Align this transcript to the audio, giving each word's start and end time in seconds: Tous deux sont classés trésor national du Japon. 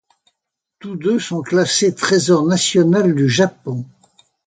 Tous 0.79 0.95
deux 0.95 1.19
sont 1.19 1.43
classés 1.43 1.93
trésor 1.93 2.43
national 2.47 3.13
du 3.13 3.29
Japon. 3.29 3.85